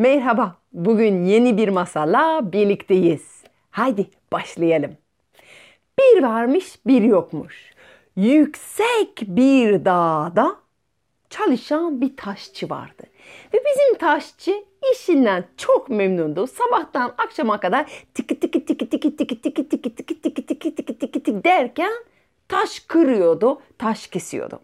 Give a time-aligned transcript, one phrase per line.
[0.00, 3.42] Merhaba, bugün yeni bir masalla birlikteyiz.
[3.70, 4.96] Haydi başlayalım.
[5.98, 7.74] Bir varmış bir yokmuş.
[8.16, 10.56] Yüksek bir dağda
[11.30, 13.02] çalışan bir taşçı vardı.
[13.54, 16.46] Ve bizim taşçı işinden çok memnundu.
[16.46, 21.12] Sabahtan akşama kadar tiki tiki tiki tiki tiki tiki tiki tiki tiki tiki tiki tiki
[21.12, 21.92] tiki derken
[22.48, 24.60] taş kırıyordu, taş kesiyordu.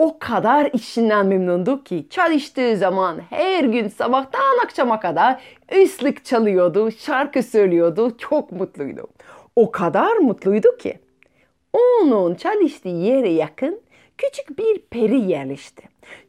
[0.00, 5.42] O kadar işinden memnundu ki çalıştığı zaman her gün sabahtan akşama kadar
[5.82, 9.06] ıslık çalıyordu, şarkı söylüyordu, çok mutluydu.
[9.56, 10.98] O kadar mutluydu ki
[11.72, 13.80] onun çalıştığı yere yakın
[14.18, 15.82] küçük bir peri yerleşti.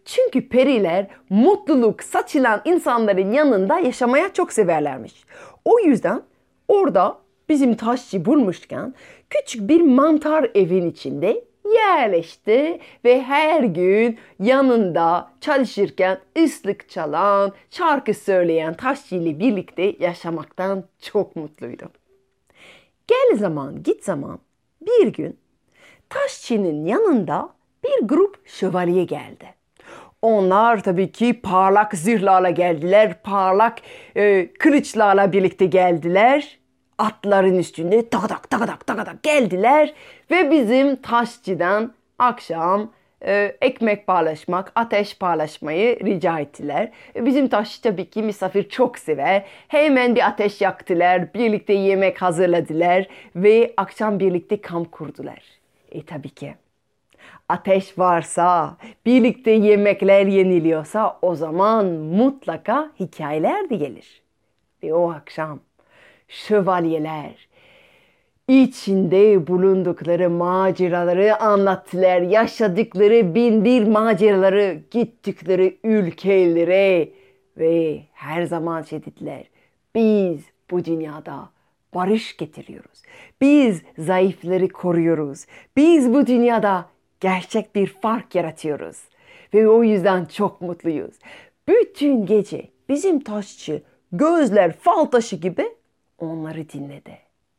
[0.05, 5.23] Çünkü periler mutluluk saçılan insanların yanında yaşamaya çok severlermiş.
[5.65, 6.21] O yüzden
[6.67, 7.17] orada
[7.49, 8.93] bizim taşçı bulmuşken
[9.29, 18.73] küçük bir mantar evin içinde yerleşti ve her gün yanında çalışırken ıslık çalan, şarkı söyleyen
[18.73, 21.85] taşçı ile birlikte yaşamaktan çok mutluydu.
[23.07, 24.39] Gel zaman git zaman
[24.81, 25.37] bir gün
[26.09, 27.49] taşçının yanında
[27.83, 29.45] bir grup şövalye geldi.
[30.21, 33.79] Onlar tabii ki parlak zırhlarla geldiler, parlak
[34.15, 36.60] e, kılıçlarla birlikte geldiler.
[37.01, 39.93] Atların üstünde takadak takadak takadak geldiler
[40.31, 42.91] ve bizim taşçıdan akşam
[43.25, 46.91] e, ekmek paylaşmak, ateş paylaşmayı rica ettiler.
[47.15, 49.45] E, bizim taşçı tabii ki misafir çok sever.
[49.67, 55.41] Hemen bir ateş yaktılar, birlikte yemek hazırladılar ve akşam birlikte kamp kurdular.
[55.91, 56.53] E tabii ki
[57.49, 64.21] ateş varsa, birlikte yemekler yeniliyorsa o zaman mutlaka hikayeler de gelir.
[64.83, 65.59] Ve o akşam
[66.31, 67.47] şövalyeler
[68.47, 72.21] içinde bulundukları maceraları anlattılar.
[72.21, 77.09] Yaşadıkları bin bir maceraları, gittikleri ülkelere
[77.57, 79.43] ve her zaman şey dediler.
[79.95, 81.49] Biz bu dünyada
[81.93, 83.01] barış getiriyoruz.
[83.41, 85.45] Biz zayıfları koruyoruz.
[85.77, 86.85] Biz bu dünyada
[87.19, 88.97] gerçek bir fark yaratıyoruz.
[89.53, 91.15] Ve o yüzden çok mutluyuz.
[91.67, 93.81] Bütün gece bizim taşçı
[94.11, 95.80] gözler fal taşı gibi
[96.21, 97.17] onları dinledi.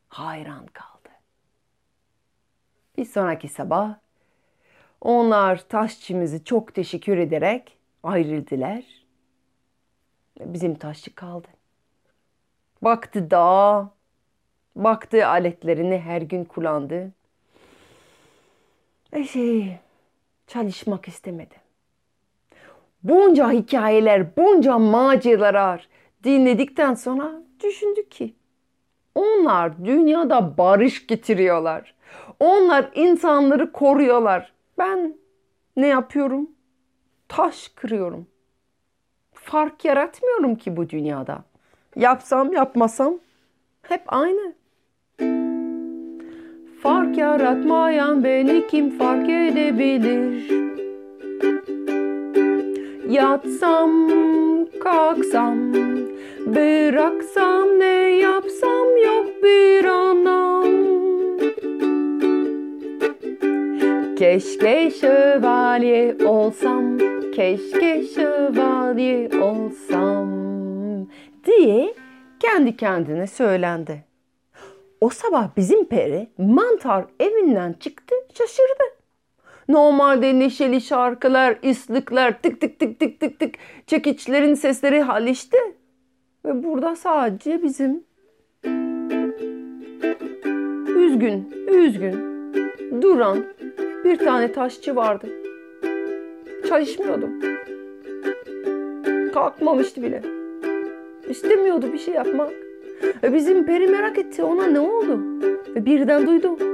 [0.09, 1.09] Hayran kaldı.
[2.99, 3.95] Bir sonraki sabah
[5.01, 8.85] onlar taşçımızı çok teşekkür ederek ayrıldılar.
[10.41, 11.49] Bizim taşçı kaldı.
[12.83, 13.91] Baktı dağa,
[14.77, 17.13] baktı aletlerini her gün kullandı.
[19.13, 19.77] E şey,
[20.47, 21.55] çalışmak istemedi.
[23.03, 25.89] Bunca hikayeler, bunca maceralar
[26.25, 28.35] dinledikten sonra düşündü ki
[29.15, 31.95] onlar dünyada barış getiriyorlar.
[32.41, 34.53] Onlar insanları koruyorlar.
[34.79, 35.15] Ben
[35.77, 36.51] ne yapıyorum?
[37.29, 38.27] Taş kırıyorum.
[39.35, 41.45] Fark yaratmıyorum ki bu dünyada.
[41.97, 43.15] Yapsam yapmasam
[43.83, 44.55] hep aynı.
[46.83, 50.51] Fark yaratmayan beni kim fark edebilir?
[53.11, 54.09] Yatsam,
[54.83, 55.75] kalksam,
[56.47, 60.65] bıraksam ne yapsam yok bir anlam.
[64.17, 66.99] Keşke şövalye olsam,
[67.35, 70.29] keşke şövalye olsam
[71.45, 71.95] diye
[72.41, 74.05] kendi kendine söylendi.
[75.01, 78.92] O sabah bizim peri mantar evinden çıktı şaşırdı.
[79.73, 83.55] Normalde neşeli şarkılar, ıslıklar, tık tık tık tık tık tık
[83.87, 85.57] çekiçlerin sesleri halişti.
[86.45, 88.05] Ve burada sadece bizim
[90.97, 92.15] üzgün, üzgün,
[93.03, 93.45] duran
[94.05, 95.29] bir tane taşçı vardı.
[96.69, 97.29] Çalışmıyordu.
[99.35, 100.23] Kalkmamıştı bile.
[101.29, 102.51] İstemiyordu bir şey yapmak.
[103.23, 105.21] Ve bizim peri merak etti ona ne oldu?
[105.77, 106.72] Ve birden duydu.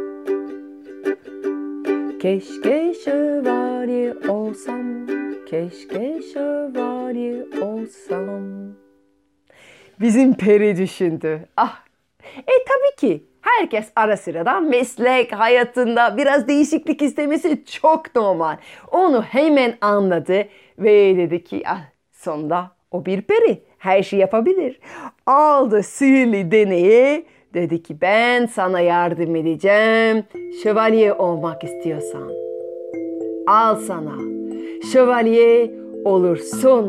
[2.20, 5.06] Keşke şövalye olsam,
[5.50, 8.42] keşke şövalye olsam.
[10.00, 11.48] Bizim peri düşündü.
[11.56, 11.80] Ah,
[12.36, 18.56] e tabii ki herkes ara sıradan meslek hayatında biraz değişiklik istemesi çok normal.
[18.92, 20.48] Onu hemen anladı
[20.78, 21.80] ve dedi ki ah,
[22.12, 24.80] sonunda o bir peri her şey yapabilir.
[25.26, 30.24] Aldı sihirli deneyi dedi ki ben sana yardım edeceğim.
[30.62, 32.30] Şövalye olmak istiyorsan.
[33.46, 34.14] Al sana.
[34.92, 35.70] Şövalye
[36.04, 36.86] olursun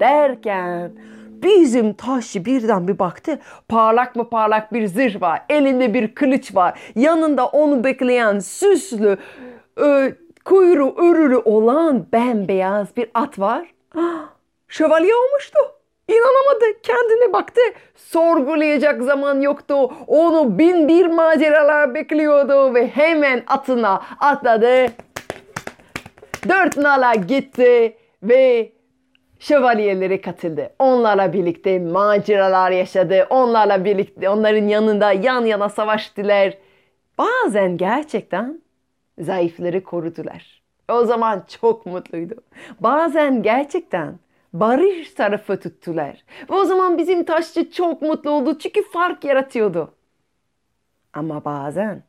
[0.00, 0.92] derken
[1.42, 3.38] bizim taşçı birden bir baktı.
[3.68, 5.42] Parlak mı parlak bir zırh var.
[5.48, 6.80] Elinde bir kılıç var.
[6.94, 9.16] Yanında onu bekleyen süslü,
[9.84, 10.14] e,
[10.44, 13.74] kuyruğu örülü olan bembeyaz bir at var.
[14.68, 15.58] Şövalye olmuştu.
[16.08, 16.64] İnanamadı.
[16.82, 17.60] Kendine baktı.
[17.94, 19.92] Sorgulayacak zaman yoktu.
[20.06, 24.86] Onu bin bir maceralar bekliyordu ve hemen atına atladı.
[26.48, 28.72] Dört nala gitti ve
[29.38, 30.74] şövalyelere katıldı.
[30.78, 33.26] Onlarla birlikte maceralar yaşadı.
[33.30, 36.54] Onlarla birlikte onların yanında yan yana savaştılar.
[37.18, 38.62] Bazen gerçekten
[39.18, 40.62] zayıfları korudular.
[40.88, 42.34] O zaman çok mutluydu.
[42.80, 44.18] Bazen gerçekten
[44.52, 46.24] barış tarafı tuttular.
[46.50, 49.94] Ve o zaman bizim taşçı çok mutlu oldu çünkü fark yaratıyordu.
[51.12, 52.02] Ama bazen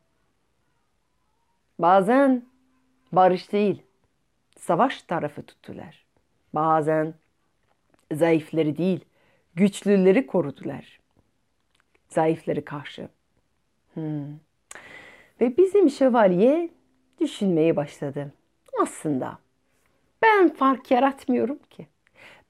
[1.80, 2.45] bazen
[3.12, 3.81] barış değil
[4.57, 6.06] savaş tarafı tuttular.
[6.54, 7.13] Bazen
[8.12, 9.06] zayıfları değil
[9.56, 11.00] güçlüleri korudular.
[12.10, 13.10] Zayıfları karşı.
[13.94, 14.25] Hmm.
[15.42, 16.69] Ve bizim şövalye
[17.19, 18.34] düşünmeye başladı.
[18.81, 19.38] Aslında
[20.22, 21.88] ben fark yaratmıyorum ki.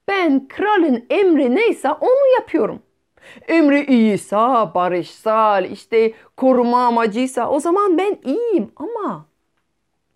[0.08, 2.82] Ben kralın emri neyse onu yapıyorum.
[3.48, 4.36] Emri iyiyse,
[4.74, 9.26] barışsal, işte koruma amacıysa o zaman ben iyiyim ama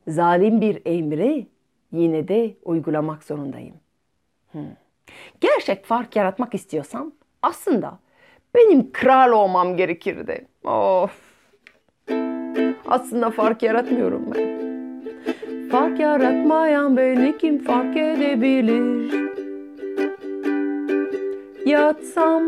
[0.09, 1.47] zalim bir emri
[1.93, 3.77] yine de uygulamak zorundayım.
[4.53, 4.61] Hmm.
[5.41, 7.13] Gerçek fark yaratmak istiyorsam
[7.43, 7.99] aslında
[8.55, 10.47] benim kral olmam gerekirdi.
[10.65, 11.29] Of.
[12.87, 14.59] Aslında fark yaratmıyorum ben.
[15.71, 19.38] Fark yaratmayan beni kim fark edebilir?
[21.69, 22.43] Yatsam,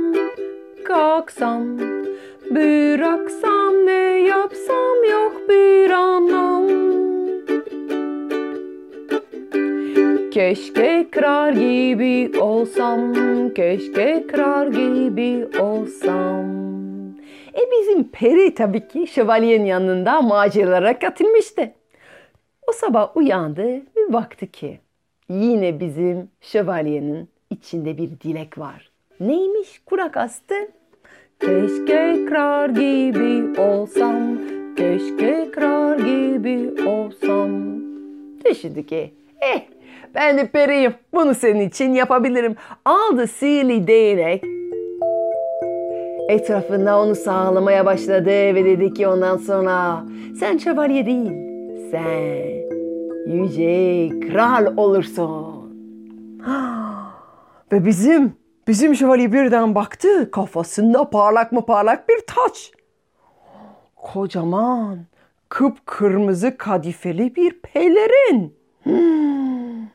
[0.85, 1.79] kalksam,
[2.51, 6.69] bıraksam ne yapsam yok bir anlam.
[10.31, 13.15] Keşke kral gibi olsam,
[13.55, 16.47] keşke kral gibi olsam.
[17.55, 21.73] E bizim peri tabii ki şövalyenin yanında maceralara katılmıştı.
[22.69, 24.81] O sabah uyandı ve baktı ki
[25.29, 28.90] yine bizim şövalyenin içinde bir dilek var.
[29.21, 30.55] Neymiş kurak astı?
[31.41, 34.39] Keşke kral gibi olsam,
[34.77, 37.51] keşke kral gibi olsam.
[38.45, 39.61] Düşündü ki, eh
[40.15, 42.57] ben de periyim, bunu senin için yapabilirim.
[42.85, 44.45] Aldı sihirli değnek,
[46.29, 50.05] etrafında onu sağlamaya başladı ve dedi ki ondan sonra
[50.41, 51.33] sen şövalye değil,
[51.91, 52.61] sen
[53.27, 55.61] yüce kral olursun.
[57.73, 58.40] Ve bizim,
[58.71, 62.73] bizim şövalye birden baktı kafasında parlak mı parlak bir taç.
[63.97, 65.07] Kocaman,
[65.49, 68.59] kıpkırmızı kadifeli bir pelerin.
[68.83, 69.89] Hmm.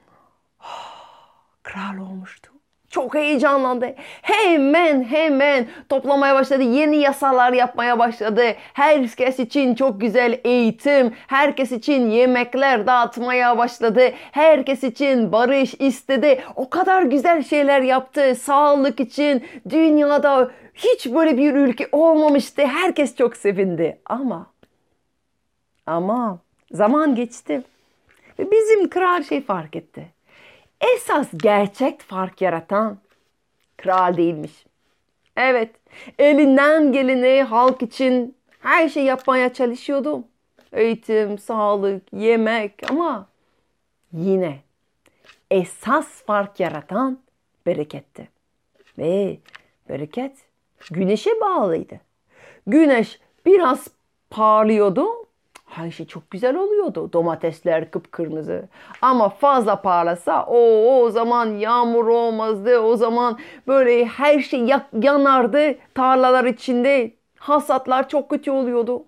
[1.63, 2.51] Kral olmuştu.
[2.95, 3.95] Çok heyecanlandı.
[4.21, 6.63] Hemen hemen toplamaya başladı.
[6.63, 8.41] Yeni yasalar yapmaya başladı.
[8.73, 14.01] Herkes için çok güzel eğitim, herkes için yemekler dağıtmaya başladı.
[14.31, 16.43] Herkes için barış istedi.
[16.55, 18.35] O kadar güzel şeyler yaptı.
[18.35, 22.61] Sağlık için dünyada hiç böyle bir ülke olmamıştı.
[22.65, 23.99] Herkes çok sevindi.
[24.05, 24.47] Ama
[25.85, 26.39] ama
[26.71, 27.63] zaman geçti.
[28.39, 30.14] Ve bizim kral şey fark etti
[30.81, 32.97] esas gerçek fark yaratan
[33.77, 34.65] kral değilmiş.
[35.37, 35.75] Evet,
[36.19, 40.23] elinden geleni halk için her şey yapmaya çalışıyordu.
[40.73, 43.27] Eğitim, sağlık, yemek ama
[44.13, 44.59] yine
[45.51, 47.19] esas fark yaratan
[47.65, 48.29] bereketti.
[48.97, 49.37] Ve
[49.89, 50.37] bereket
[50.91, 51.99] güneşe bağlıydı.
[52.67, 53.87] Güneş biraz
[54.29, 55.24] parlıyordu
[55.89, 57.09] şey çok güzel oluyordu.
[57.13, 58.67] Domatesler kıpkırmızı.
[59.01, 60.59] Ama fazla parlasa o
[61.01, 62.79] o zaman yağmur olmazdı.
[62.79, 64.69] O zaman böyle her şey
[65.01, 65.75] yanardı.
[65.93, 69.03] Tarlalar içinde hasatlar çok kötü oluyordu.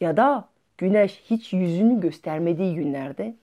[0.00, 3.34] Ya da güneş hiç yüzünü göstermediği günlerde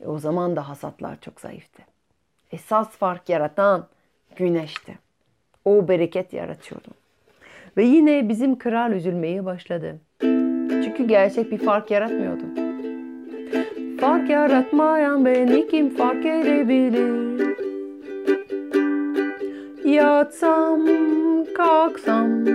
[0.00, 1.82] e, o zaman da hasatlar çok zayıftı.
[2.52, 3.86] Esas fark yaratan
[4.36, 4.98] güneşti.
[5.64, 6.88] O bereket yaratıyordu.
[7.76, 10.00] Ve yine bizim kral üzülmeye başladı.
[10.90, 12.42] Çünkü gerçek bir fark yaratmıyordu.
[14.00, 17.56] Fark yaratmayan beni kim fark edebilir?
[19.84, 20.86] Yatsam,
[21.54, 22.46] kalksam,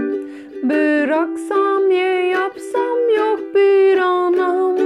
[0.64, 4.78] bıraksam, ye yapsam yok bir anlam.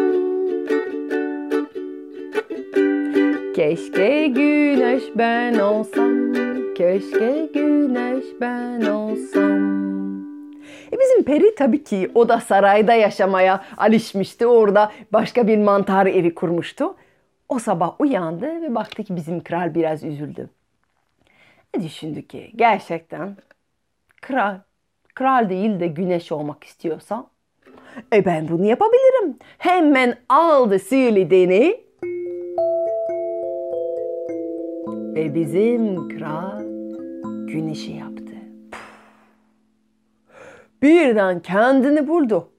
[3.55, 6.33] Keşke güneş ben olsam,
[6.75, 9.58] keşke güneş ben olsam.
[10.91, 14.47] E bizim peri tabii ki o da sarayda yaşamaya alışmıştı.
[14.47, 16.95] Orada başka bir mantar evi kurmuştu.
[17.49, 20.49] O sabah uyandı ve baktı ki bizim kral biraz üzüldü.
[21.73, 23.37] E düşündü ki gerçekten
[24.21, 24.55] kral,
[25.15, 27.25] kral değil de güneş olmak istiyorsa
[28.13, 29.37] e ben bunu yapabilirim.
[29.57, 31.85] Hemen aldı sihirli değneği
[35.15, 36.59] ve bizim kral
[37.47, 38.18] güneşi yaptı.
[40.81, 42.49] Birden kendini buldu.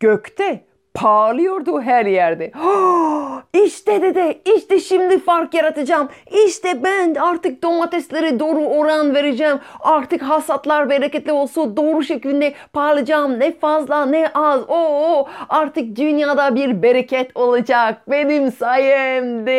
[0.00, 2.52] Gökte parlıyordu her yerde.
[3.64, 6.08] İşte dede, işte şimdi fark yaratacağım.
[6.46, 9.58] İşte ben artık domateslere doğru oran vereceğim.
[9.80, 11.76] Artık hasatlar bereketli olsun.
[11.76, 13.40] Doğru şekilde parlayacağım.
[13.40, 14.62] Ne fazla ne az.
[14.68, 18.10] Oo, artık dünyada bir bereket olacak.
[18.10, 19.52] Benim sayemde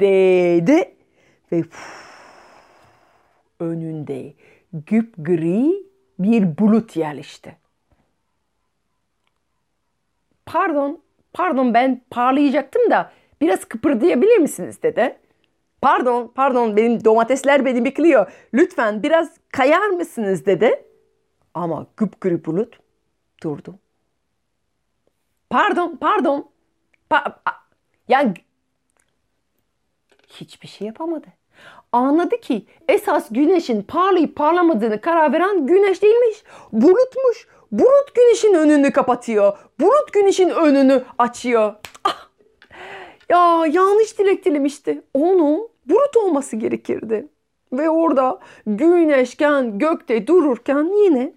[0.00, 0.94] dedi.
[1.52, 1.62] Ve
[3.60, 4.32] önünde
[4.72, 5.85] güp gri
[6.18, 7.56] bir bulut yerleşti.
[10.46, 15.18] Pardon, pardon ben parlayacaktım da biraz kıpırdayabilir misiniz dedi.
[15.82, 18.32] Pardon, pardon benim domatesler beni bekliyor.
[18.54, 20.84] Lütfen biraz kayar mısınız dedi.
[21.54, 22.78] Ama güpgürü bulut
[23.42, 23.78] durdu.
[25.50, 26.50] Pardon, pardon.
[27.10, 27.42] Pa
[28.08, 28.34] yani
[30.28, 31.26] hiçbir şey yapamadı.
[31.96, 36.42] Anladı ki esas güneşin parlayıp parlamadığını karar veren güneş değilmiş.
[36.72, 37.48] Bulutmuş.
[37.72, 39.58] Bulut güneşin önünü kapatıyor.
[39.80, 41.74] Bulut güneşin önünü açıyor.
[42.04, 42.28] Ah!
[43.28, 45.02] Ya yanlış dilek dilemişti.
[45.14, 47.28] Onun bulut olması gerekirdi.
[47.72, 51.32] Ve orada güneşken gökte dururken yine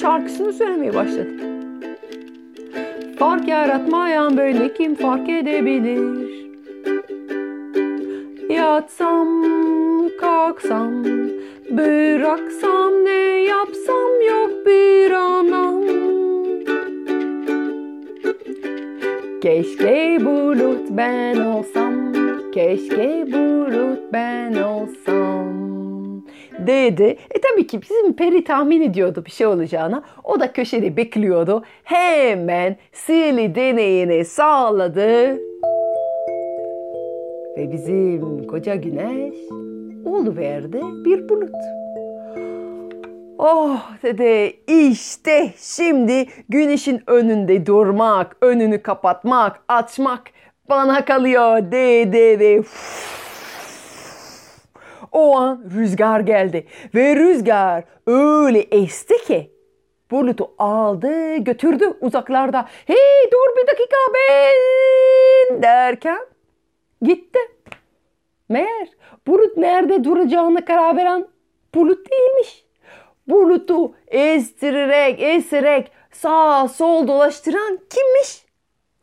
[0.00, 1.30] şarkısını söylemeye başladı.
[3.18, 6.41] Fark yaratmayan böyle kim fark edebilir?
[8.56, 9.28] Yatsam,
[10.20, 11.04] kalksam,
[11.70, 15.82] bıraksam ne yapsam yok bir anam.
[19.42, 22.12] Keşke bulut ben olsam,
[22.52, 25.52] keşke bulut ben olsam
[26.66, 27.16] dedi.
[27.30, 30.02] E tabii ki bizim peri tahmin ediyordu bir şey olacağına.
[30.24, 31.64] O da köşede bekliyordu.
[31.84, 35.38] Hemen sihirli deneyini sağladı.
[37.56, 39.34] Ve bizim koca güneş
[40.36, 41.54] verdi bir bulut.
[43.38, 50.22] Oh dedi işte şimdi güneşin önünde durmak, önünü kapatmak, açmak
[50.68, 52.62] bana kalıyor dedi ve
[55.12, 59.50] o an rüzgar geldi ve rüzgar öyle esti ki
[60.10, 62.68] bulutu aldı götürdü uzaklarda.
[62.86, 66.31] Hey dur bir dakika ben derken
[67.02, 67.38] gitti.
[68.48, 68.88] Meğer
[69.26, 71.28] bulut nerede duracağını karar veren
[71.74, 72.64] bulut değilmiş.
[73.28, 78.44] Bulutu estirerek, esirerek sağ sol dolaştıran kimmiş?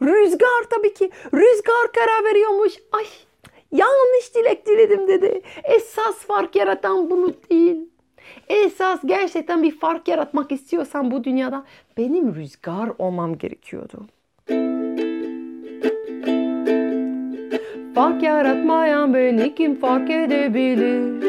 [0.01, 1.09] Rüzgar tabii ki.
[1.33, 2.73] Rüzgar karar veriyormuş.
[2.91, 3.05] Ay
[3.71, 5.41] yanlış dilek diledim dedi.
[5.63, 7.89] Esas fark yaratan bulut değil.
[8.49, 11.65] Esas gerçekten bir fark yaratmak istiyorsan bu dünyada
[11.97, 14.07] benim rüzgar olmam gerekiyordu.
[17.99, 21.23] Fark yaratmayan beni kim fark edebilir?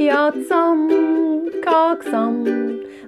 [0.00, 0.88] Yatsam,
[1.64, 2.44] kalksam,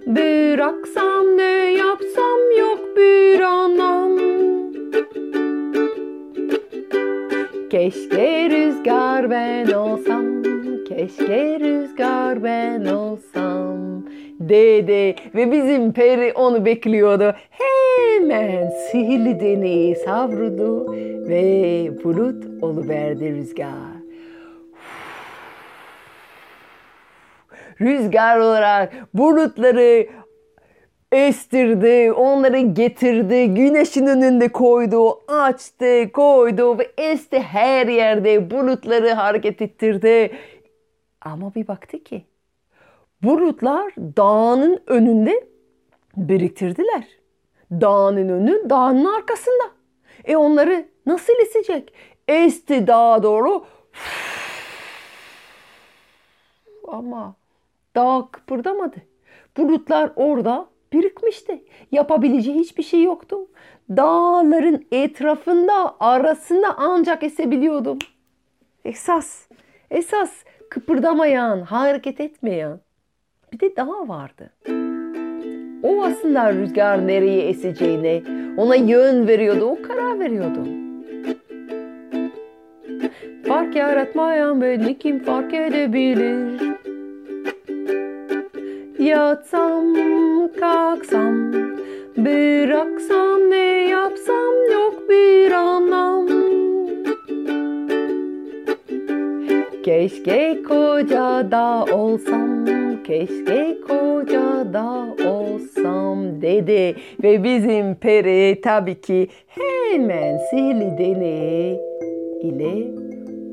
[0.07, 4.19] bıraksam ne yapsam yok bir anlam.
[7.71, 10.43] Keşke rüzgar ben olsam,
[10.89, 13.22] keşke rüzgar ben olsam
[14.49, 17.35] dedi ve bizim peri onu bekliyordu.
[17.51, 20.93] Hemen sihirli deneyi savruldu
[21.29, 24.03] ve bulut oluverdi rüzgar.
[27.81, 30.07] Rüzgar olarak bulutları
[31.13, 40.31] estirdi, onları getirdi, güneşin önünde koydu, açtı, koydu ve esti her yerde bulutları hareket ettirdi.
[41.21, 42.25] Ama bir baktı ki
[43.23, 45.47] bulutlar dağının önünde
[46.17, 47.05] biriktirdiler.
[47.71, 49.65] Dağının önü dağın arkasında.
[50.25, 51.95] E onları nasıl esecek?
[52.29, 53.65] Esti dağa doğru.
[56.89, 57.35] Ama
[57.97, 58.97] dağ kıpırdamadı.
[59.57, 61.65] Bulutlar orada birikmişti.
[61.93, 63.37] Yapabileceği hiçbir şey yoktu.
[63.91, 67.99] Dağların etrafında arasında ancak esebiliyordum.
[68.85, 69.49] Esas,
[69.91, 70.31] esas
[70.71, 72.81] kıpırdamayan, hareket etmeyen
[73.53, 74.51] bir de dağ vardı.
[75.83, 78.23] O aslında rüzgar nereye eseceğine
[78.57, 80.67] ona yön veriyordu, o karar veriyordu.
[83.47, 86.61] Fark yaratmayan beni kim fark edebilir?
[88.99, 89.95] Yatsam,
[90.61, 91.53] kalksam,
[92.17, 96.32] bıraksam ne yapsam yok bir anlam.
[99.85, 102.67] Keşke koca da olsam,
[103.05, 106.97] keşke koca da olsam dedi.
[107.23, 111.81] Ve bizim peri tabii ki hemen sihirli deney
[112.41, 112.91] ile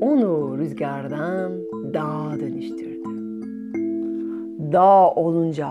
[0.00, 1.52] onu rüzgardan
[1.94, 3.08] dağa dönüştürdü.
[4.72, 5.70] Dağ olunca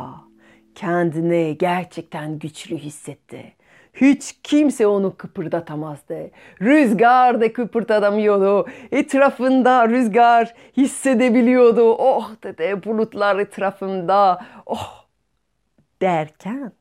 [0.75, 3.58] kendini gerçekten güçlü hissetti.
[3.93, 6.31] Hiç kimse onu kıpırdatamazdı.
[6.61, 8.69] Rüzgar da kıpırdatamıyordu.
[8.91, 11.93] Etrafında rüzgar hissedebiliyordu.
[11.93, 14.45] Oh dedi bulutlar etrafında.
[14.65, 15.05] Oh
[16.01, 16.71] derken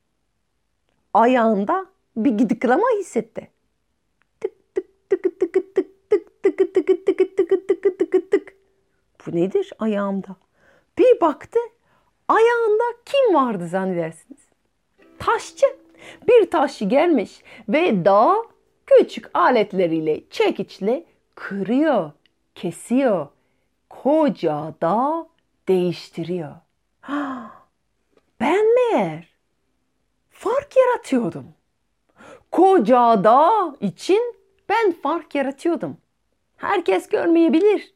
[1.14, 1.86] ayağında
[2.16, 3.48] bir gidiklama hissetti.
[4.40, 5.74] Tık tık tık tık tık tık
[6.10, 8.52] tık tık tık tık tık tık tık.
[9.26, 10.36] Bu nedir ayağımda?
[10.98, 11.58] Bir baktı
[12.28, 14.40] ayağında kim vardı zannedersiniz?
[15.18, 15.66] Taşçı.
[16.28, 18.36] Bir taşçı gelmiş ve dağ
[18.86, 22.10] küçük aletleriyle, çekiçle kırıyor,
[22.54, 23.28] kesiyor.
[23.90, 25.28] Koca dağ
[25.68, 26.54] değiştiriyor.
[28.40, 29.28] Ben meğer
[30.30, 31.46] fark yaratıyordum.
[32.50, 34.36] Koca dağ için
[34.68, 35.96] ben fark yaratıyordum.
[36.56, 37.92] Herkes görmeyebilir.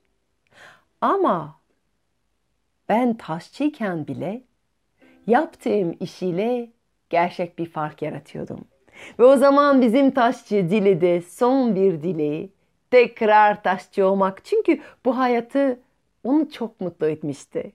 [1.00, 1.60] Ama
[2.88, 4.42] ben taşçıyken bile
[5.26, 6.70] yaptığım işiyle
[7.12, 8.60] gerçek bir fark yaratıyordum.
[9.18, 12.48] Ve o zaman bizim taşçı dili de son bir dili
[12.90, 14.44] tekrar taşçı olmak.
[14.44, 15.80] Çünkü bu hayatı
[16.24, 17.72] onu çok mutlu etmişti.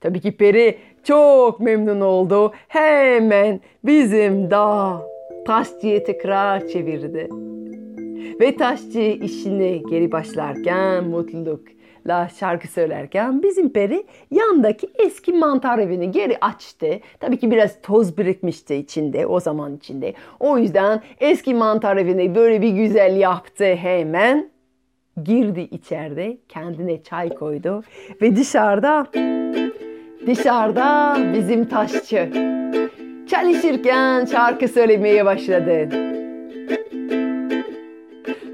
[0.00, 2.52] Tabii ki peri çok memnun oldu.
[2.68, 5.02] Hemen bizim dağ
[5.46, 7.28] taşçıyı tekrar çevirdi.
[8.40, 11.04] Ve taşçı işine geri başlarken
[12.06, 17.00] mutlulukla şarkı söylerken bizim peri yandaki eski mantar evini geri açtı.
[17.20, 20.14] Tabii ki biraz toz birikmişti içinde o zaman içinde.
[20.40, 24.50] O yüzden eski mantar evini böyle bir güzel yaptı hemen.
[25.24, 27.82] Girdi içeride kendine çay koydu
[28.22, 29.06] ve dışarıda
[30.26, 32.30] dışarıda bizim taşçı
[33.30, 35.88] çalışırken şarkı söylemeye başladı.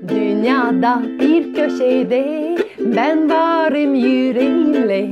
[0.09, 2.62] Dünyada bir köşede
[2.97, 5.09] ben varım yüreğimle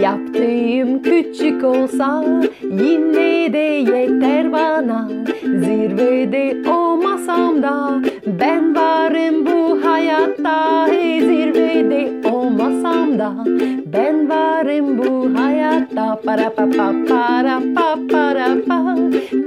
[0.00, 2.24] Yaptığım küçük olsa
[2.62, 5.08] yine de yeter bana.
[5.42, 7.62] Zirvede olmasam
[8.26, 10.86] ben varım bu hayatta.
[10.88, 13.32] Hey, Zirvede olmasam da
[13.92, 16.20] ben varım bu hayatta.
[16.26, 18.96] Para pa pa para pa para pa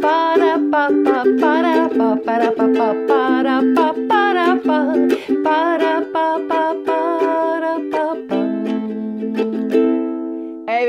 [0.01, 4.85] Para pa pa para pa para pa pa para pa para pa
[5.43, 6.14] Para pa pa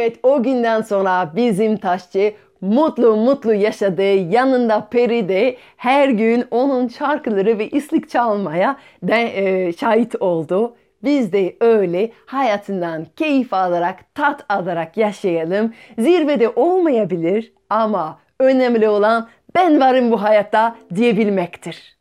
[0.06, 4.02] Evet o günden sonra bizim taşçı mutlu mutlu yaşadı.
[4.02, 10.76] Yanında Peri de her gün onun şarkıları ve islik çalmaya de, e, şahit oldu.
[11.04, 15.72] Biz de öyle hayatından keyif alarak, tat alarak yaşayalım.
[15.98, 21.95] Zirvede olmayabilir ama önemli olan ben varım bu hayatta diyebilmektir.